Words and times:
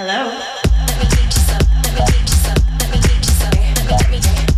Hello. 0.00 0.30
Let 0.30 0.96
me 0.96 1.06
teach 1.10 1.34
you 1.34 1.42
some. 1.42 1.58
Let 1.82 1.92
me 1.92 2.00
teach 2.06 2.30
you 2.30 2.38
some. 2.38 2.54
Let 2.78 2.90
me 2.92 2.98
teach 3.00 3.26
you 3.26 3.34
some. 3.34 3.50
Let 3.90 4.10
me. 4.52 4.57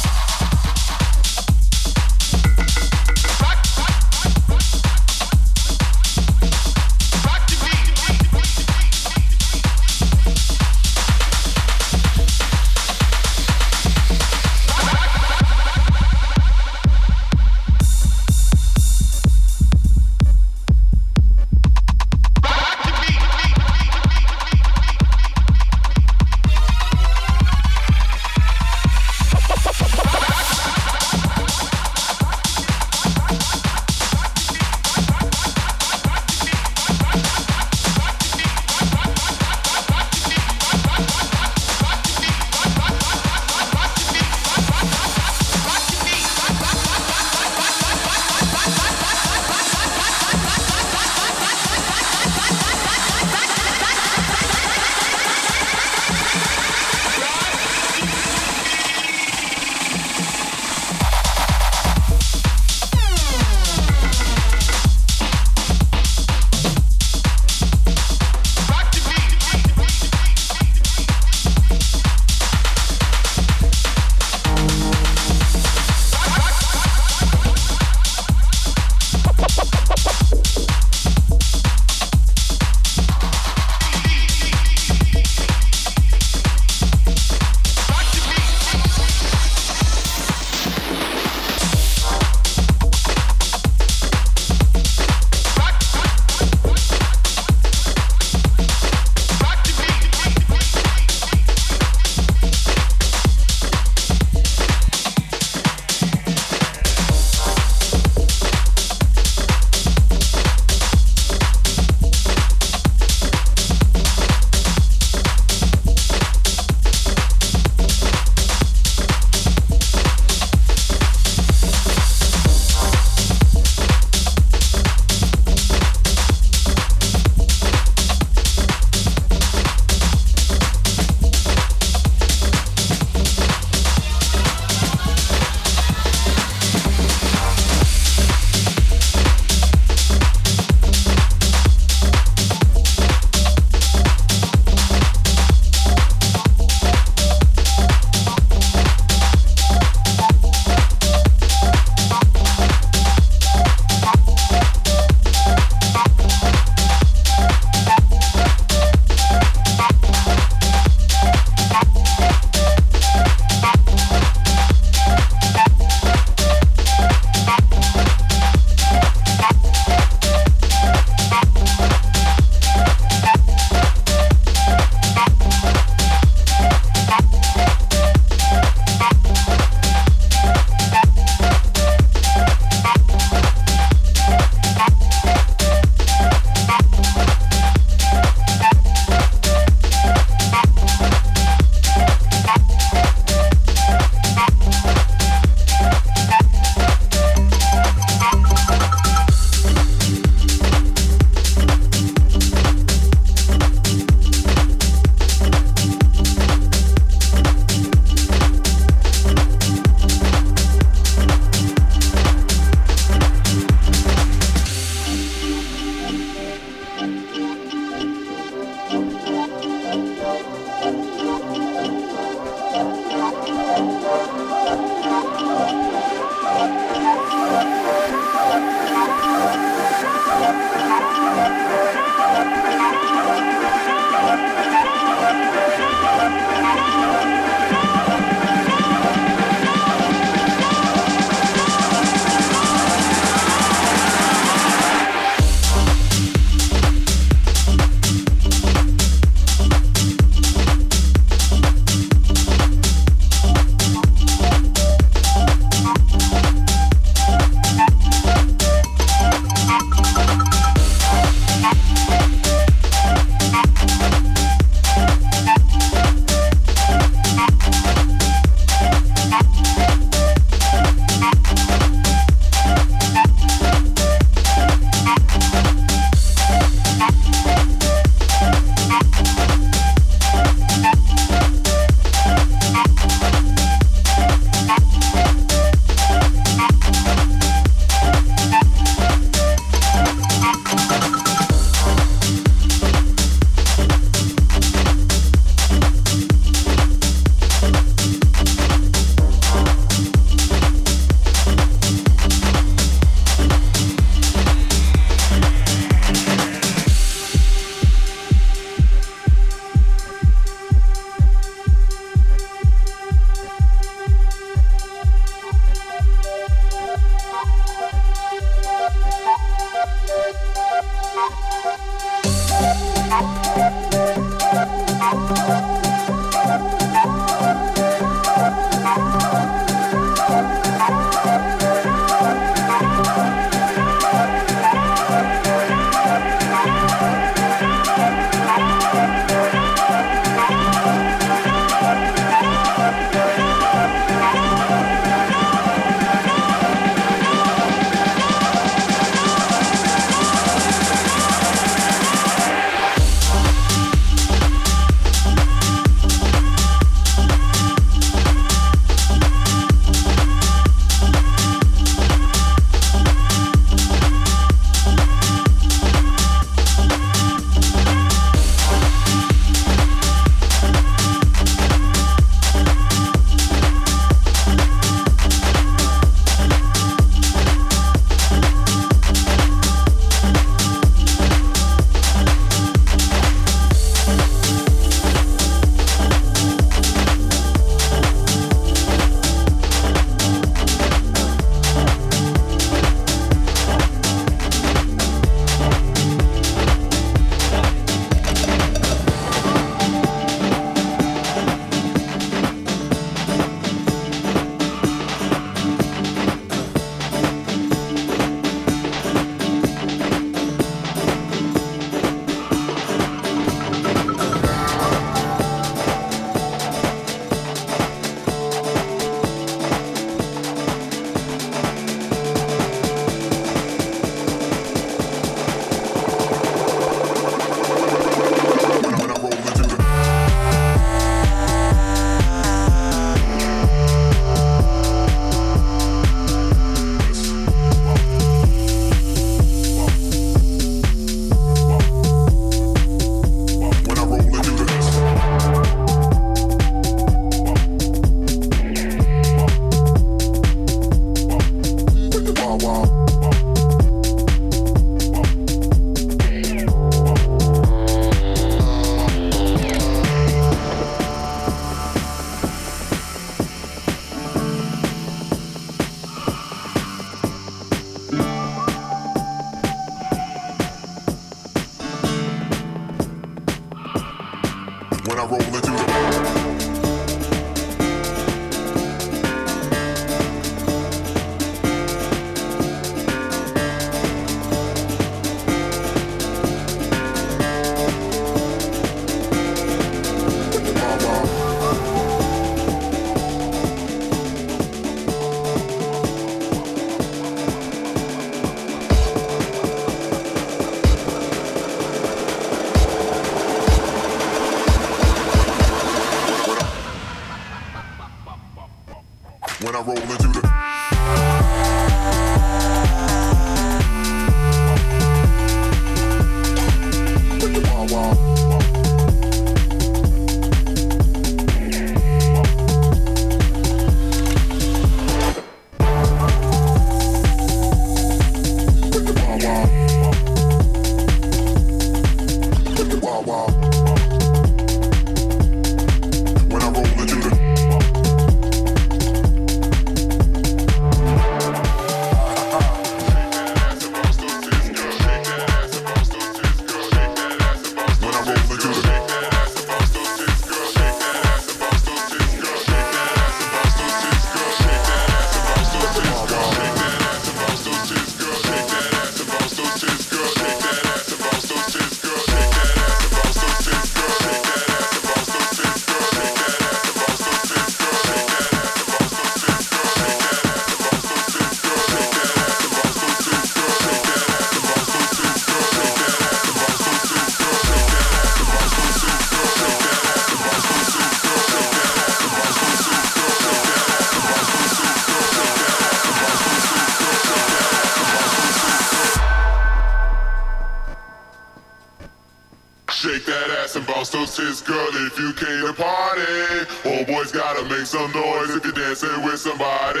Dancing 598.94 599.24
with 599.24 599.40
somebody. 599.40 600.00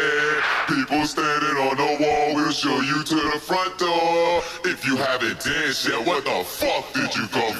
People 0.68 1.04
standing 1.06 1.56
on 1.56 1.76
the 1.76 2.04
wall, 2.04 2.34
we'll 2.34 2.52
show 2.52 2.80
you 2.80 3.02
to 3.02 3.14
the 3.14 3.40
front 3.40 3.76
door. 3.78 4.42
If 4.64 4.86
you 4.86 4.96
haven't 4.96 5.40
danced 5.40 5.88
yet, 5.88 6.06
what 6.06 6.24
the 6.24 6.44
fuck 6.44 6.92
did 6.92 7.14
you 7.16 7.26
come 7.28 7.54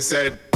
said 0.00 0.49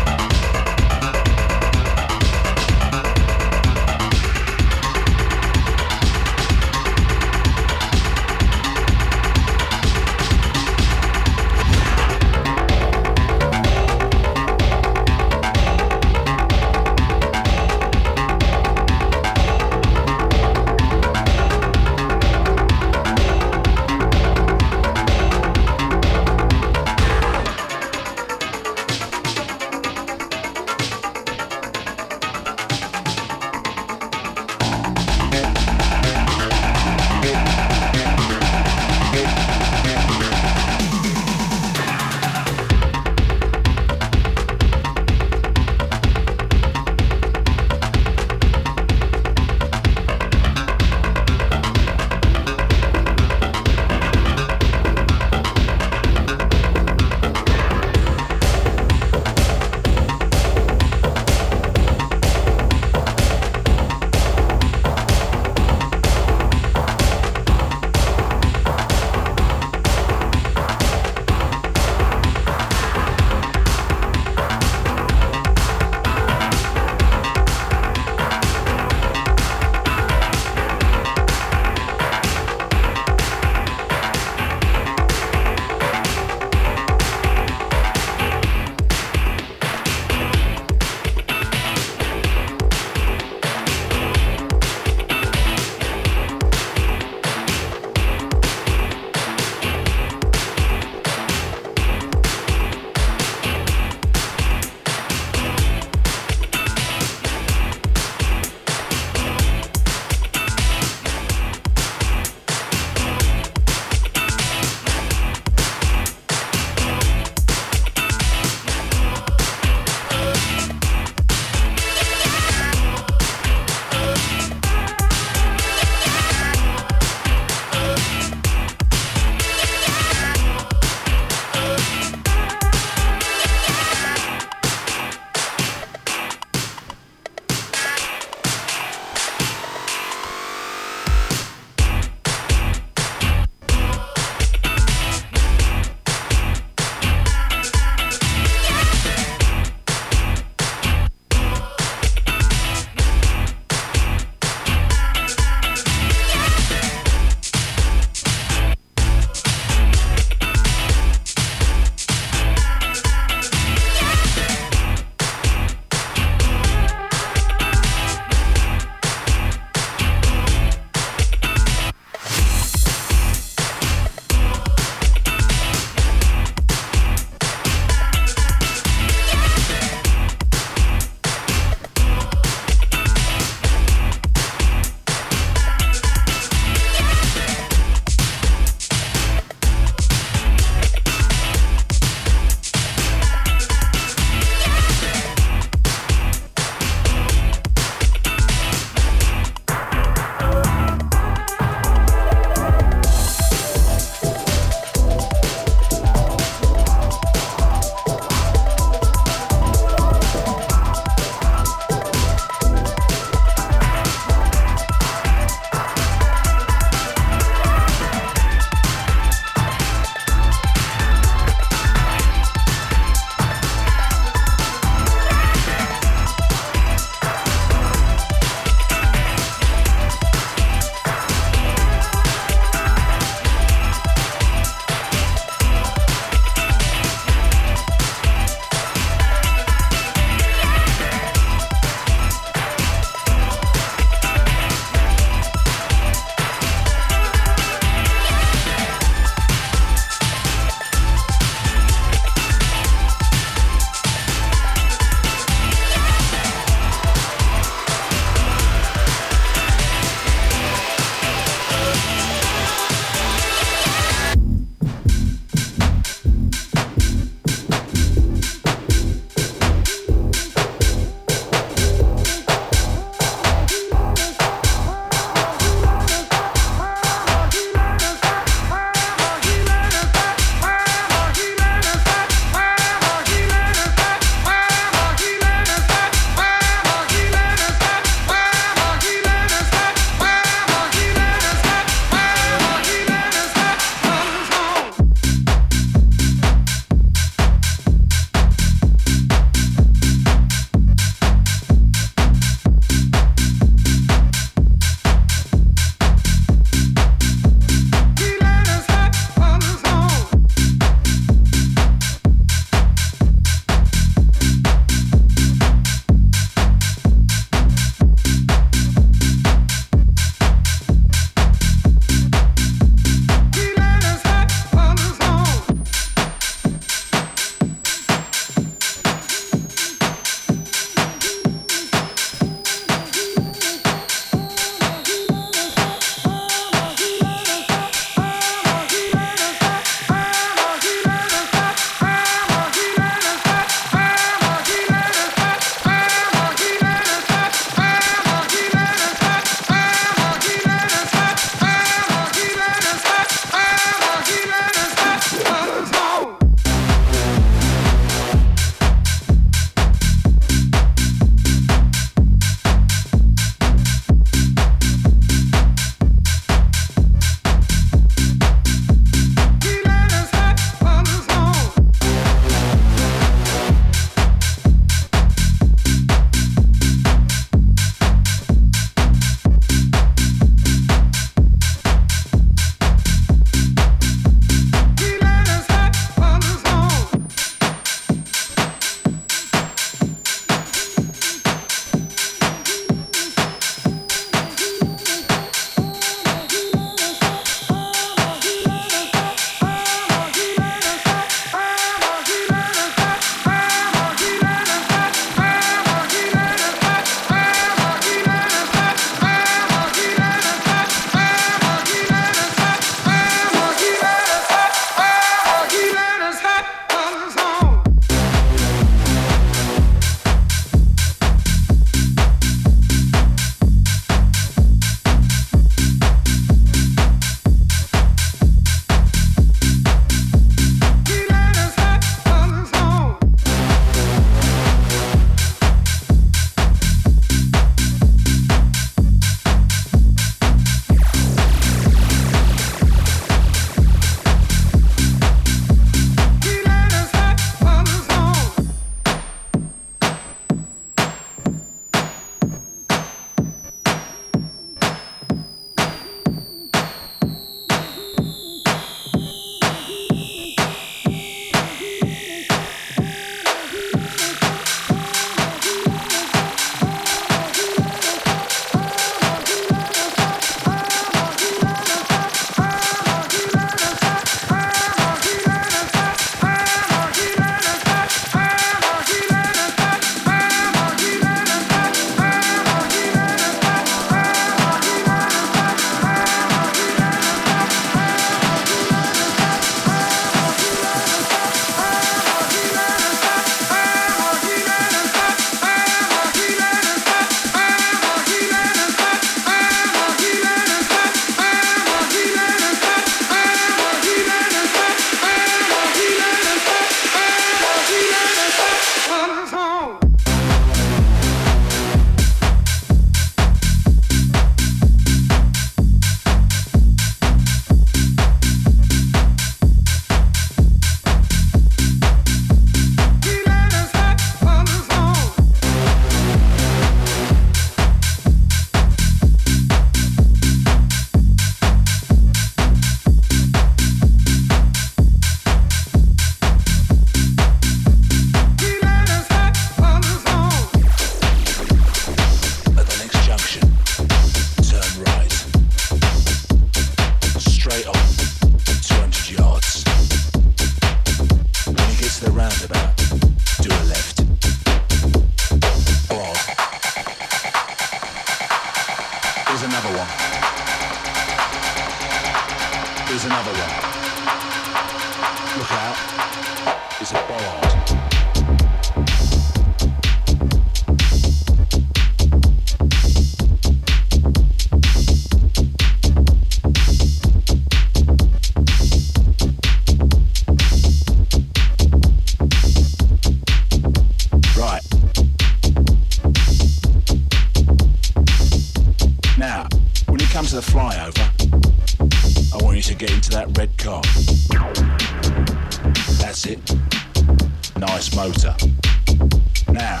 Now, 599.76 600.00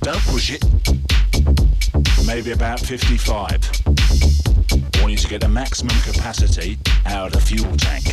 don't 0.00 0.20
push 0.26 0.50
it. 0.50 0.64
Maybe 2.26 2.50
about 2.50 2.80
55. 2.80 3.70
I 3.86 5.00
want 5.00 5.12
you 5.12 5.18
to 5.18 5.28
get 5.28 5.40
the 5.40 5.48
maximum 5.48 5.96
capacity 6.00 6.78
out 7.06 7.28
of 7.28 7.32
the 7.34 7.40
fuel 7.40 7.76
tank. 7.76 8.06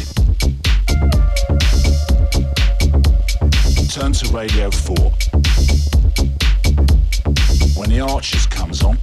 Turn 3.90 4.12
to 4.14 4.32
radio 4.32 4.70
4. 4.70 4.96
When 7.76 7.90
the 7.90 8.02
Archers 8.02 8.46
comes 8.46 8.84
on, 8.84 8.98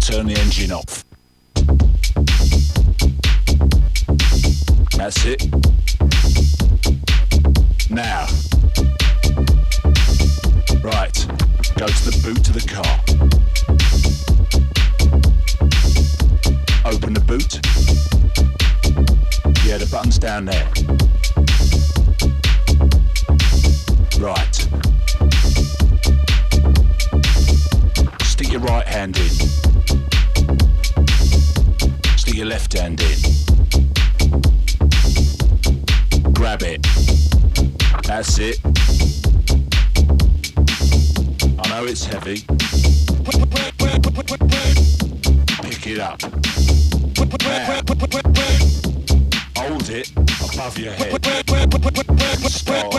turn 0.00 0.28
the 0.28 0.38
engine 0.40 0.72
off. 0.72 1.04
That's 4.96 5.26
it. 5.26 5.44
Now. 7.90 8.49
Right, 10.82 11.26
go 11.76 11.86
to 11.86 12.10
the 12.10 12.20
boot 12.24 12.48
of 12.48 12.54
the 12.54 12.60
car. 12.66 12.84
Open 16.90 17.12
the 17.12 17.20
boot. 17.20 17.60
Yeah, 19.66 19.76
the 19.76 19.86
button's 19.90 20.18
down 20.18 20.46
there. 20.46 20.66
Right. 24.18 24.56
Stick 28.24 28.50
your 28.50 28.62
right 28.62 28.86
hand 28.86 29.18
in. 29.18 29.30
Stick 32.16 32.36
your 32.36 32.46
left 32.46 32.72
hand 32.72 33.02
in. 33.02 33.18
Grab 36.32 36.62
it. 36.62 36.86
That's 38.04 38.38
it 38.38 38.69
know 41.70 41.84
it's 41.84 42.04
heavy. 42.04 42.40
Pick 45.62 45.86
it 45.86 46.00
up. 46.00 46.20
Now. 46.20 46.30
Hold 49.56 49.88
it 49.88 50.10
above 50.52 50.78
your 50.78 50.92
head. 50.92 51.24
Stop. 52.50 52.92